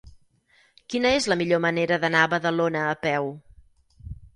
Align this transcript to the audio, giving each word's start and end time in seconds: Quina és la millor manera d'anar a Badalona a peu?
Quina 0.93 1.11
és 1.19 1.29
la 1.33 1.39
millor 1.43 1.63
manera 1.67 2.01
d'anar 2.07 2.25
a 2.25 2.33
Badalona 2.35 2.87
a 2.97 3.01
peu? 3.09 3.35